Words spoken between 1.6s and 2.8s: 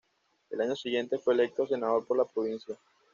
senador por la provincia.